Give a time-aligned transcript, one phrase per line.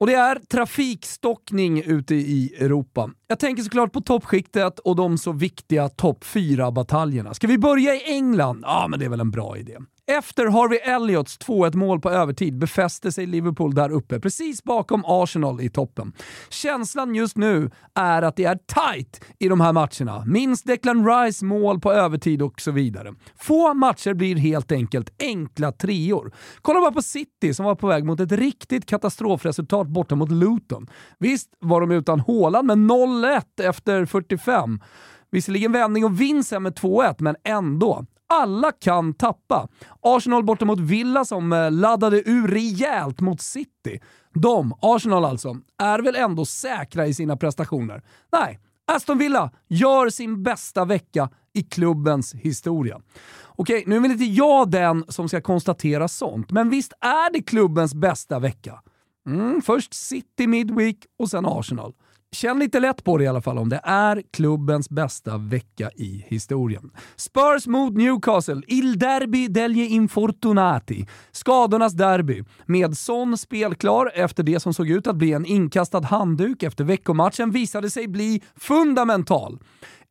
[0.00, 3.10] Och det är trafikstockning ute i Europa.
[3.26, 7.34] Jag tänker såklart på toppskiktet och de så viktiga topp 4-bataljerna.
[7.34, 8.60] Ska vi börja i England?
[8.62, 9.78] Ja, men det är väl en bra idé.
[10.06, 15.60] Efter Harvey Elliots 2-1 mål på övertid befäste sig Liverpool där uppe, precis bakom Arsenal
[15.60, 16.12] i toppen.
[16.48, 20.24] Känslan just nu är att det är tight i de här matcherna.
[20.26, 23.14] Minst Declan Rice mål på övertid och så vidare.
[23.36, 26.32] Få matcher blir helt enkelt enkla treor.
[26.62, 30.86] Kolla bara på City som var på väg mot ett riktigt katastrofresultat borta mot Luton.
[31.18, 34.80] Visst var de utan Haaland, men 0-1 efter 45.
[35.30, 38.06] Visserligen vändning och vinst med 2-1, men ändå.
[38.32, 39.68] Alla kan tappa.
[40.00, 44.00] Arsenal borta mot Villa som eh, laddade ur rejält mot City.
[44.34, 48.02] De, Arsenal alltså, är väl ändå säkra i sina prestationer?
[48.32, 48.58] Nej,
[48.92, 53.00] Aston Villa gör sin bästa vecka i klubbens historia.
[53.46, 57.42] Okej, nu är väl inte jag den som ska konstatera sånt, men visst är det
[57.42, 58.82] klubbens bästa vecka?
[59.26, 61.92] Mm, först City Midweek och sen Arsenal.
[62.32, 66.24] Känn lite lätt på det i alla fall om det är klubbens bästa vecka i
[66.28, 66.90] historien.
[67.16, 71.06] Spurs mot Newcastle, Il Derby degli Infortunati.
[71.32, 72.44] Skadornas derby.
[72.66, 77.50] Med Son spelklar efter det som såg ut att bli en inkastad handduk efter veckomatchen
[77.50, 79.58] visade sig bli fundamental.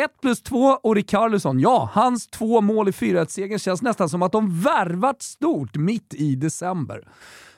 [0.00, 4.32] 1 plus 2 och Rikarlison, ja, hans två mål i 4-1-segern känns nästan som att
[4.32, 7.08] de värvat stort mitt i december.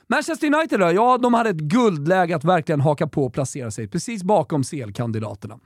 [0.07, 0.91] Manchester United då?
[0.91, 5.59] Ja, de hade ett guldläge att verkligen haka på och placera sig precis bakom CL-kandidaterna.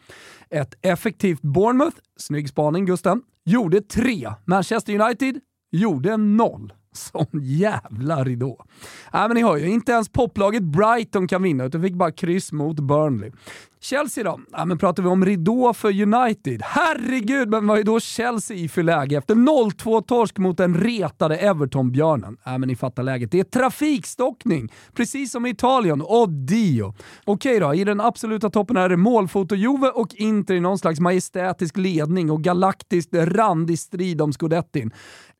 [0.49, 4.33] Ett effektivt Bournemouth, snygg spaning Gusten, gjorde tre.
[4.45, 5.39] Manchester United
[5.71, 6.73] gjorde noll.
[6.99, 8.65] Sån jävla ridå.
[9.13, 12.51] Äh, men ni hör ju, inte ens poplaget Brighton kan vinna utan fick bara kryss
[12.51, 13.31] mot Burnley.
[13.81, 14.39] Chelsea då?
[14.51, 16.61] Ja, men pratar vi om ridå för United?
[16.63, 22.37] Herregud, men vad är då Chelsea i för läge efter 0-2-torsk mot den retade Everton-björnen?
[22.43, 23.31] Ja, men ni fattar läget.
[23.31, 26.01] Det är trafikstockning, precis som i Italien.
[26.01, 26.93] Oddio!
[27.25, 31.77] Okej då, i den absoluta toppen är det målfoto-Juve och Inter i någon slags majestätisk
[31.77, 34.91] ledning och galaktiskt randig strid om scudettin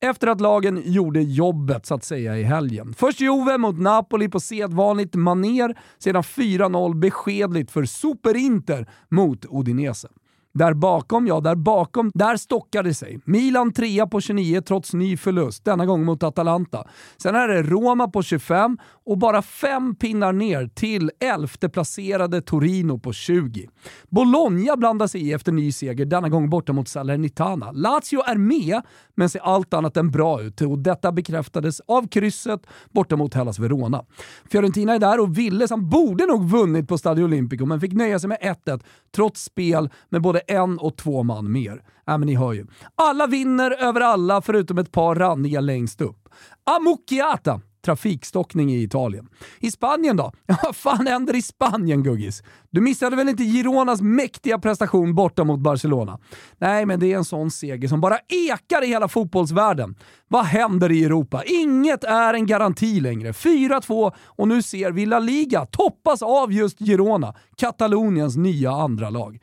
[0.02, 1.49] efter att lagen gjorde jobbet
[1.86, 2.94] så att säga i helgen.
[2.98, 10.08] Först Juve mot Napoli på sedvanligt maner, sedan 4-0 beskedligt för Super-Inter mot Udinese.
[10.54, 13.20] Där bakom, ja där bakom, där stockade sig.
[13.26, 16.88] Milan trea på 29 trots ny förlust, denna gång mot Atalanta.
[17.18, 23.00] Sen är det Roma på 25 och bara fem pinnar ner till elfte placerade Torino
[23.00, 23.70] på 20.
[24.10, 27.72] Bologna blandar sig i efter ny seger, denna gång borta mot Salernitana.
[27.72, 28.82] Lazio är med,
[29.16, 33.60] men ser allt annat än bra ut och detta bekräftades av krysset borta mot Hellas
[33.60, 34.06] Verona.
[34.52, 38.20] Fiorentina är där och ville, som borde nog vunnit på Stadio Olimpico, men fick nöja
[38.20, 38.84] sig med 1-1
[39.16, 41.84] trots spel med både en och två man mer.
[42.06, 42.68] Ja, men ni hör ju.
[42.96, 46.30] Alla vinner över alla förutom ett par randiga längst upp.
[46.64, 49.28] Amucchiata trafikstockning i Italien.
[49.60, 50.32] I Spanien då?
[50.64, 52.44] vad fan händer i Spanien Guggis?
[52.70, 56.20] Du missade väl inte Gironas mäktiga prestation borta mot Barcelona?
[56.58, 59.96] Nej, men det är en sån seger som bara ekar i hela fotbollsvärlden.
[60.28, 61.44] Vad händer i Europa?
[61.46, 63.32] Inget är en garanti längre.
[63.32, 69.40] 4-2 och nu ser vi La Liga toppas av just Girona, Kataloniens nya andra lag.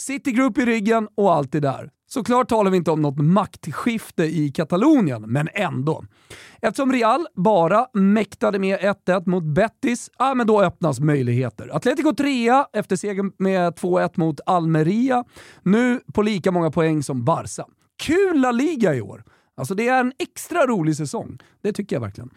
[0.00, 1.90] City Group i ryggen och allt det där.
[2.06, 6.04] Såklart talar vi inte om något maktskifte i Katalonien, men ändå.
[6.62, 11.76] Eftersom Real bara mäktade med 1-1 mot Betis, ja, men då öppnas möjligheter.
[11.76, 15.24] Atletico 3 efter segern med 2-1 mot Almeria.
[15.62, 17.66] Nu på lika många poäng som Barca.
[18.02, 19.24] Kul La Liga i år!
[19.56, 21.38] Alltså det är en extra rolig säsong.
[21.62, 22.30] Det tycker jag verkligen.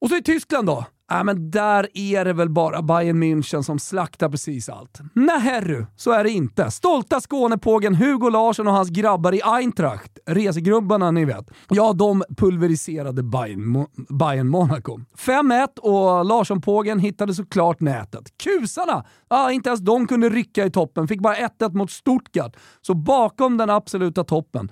[0.00, 0.84] Och så i Tyskland då.
[1.08, 5.00] Ja, men där är det väl bara Bayern München som slaktar precis allt.
[5.14, 6.70] Nej herru, så är det inte.
[6.70, 13.22] Stolta Skånepågen Hugo Larsson och hans grabbar i Eintracht, resegrubbarna ni vet, ja de pulveriserade
[13.22, 13.86] Bayern,
[14.18, 15.00] Bayern Monaco.
[15.18, 18.38] 5-1 och Larsson-pågen hittade såklart nätet.
[18.44, 22.56] Kusarna, ja inte ens de kunde rycka i toppen, fick bara 1-1 mot Stuttgart.
[22.82, 24.70] Så bakom den absoluta toppen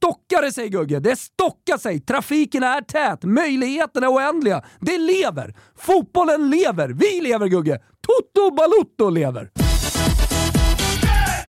[0.00, 2.00] stockar det sig Gugge, det stockar sig!
[2.00, 4.62] Trafiken är tät, möjligheterna är oändliga.
[4.80, 5.54] Det lever!
[5.76, 6.92] Fotbollen lever!
[6.92, 7.80] Vi lever Gugge!
[8.00, 9.69] Toto Balutto lever!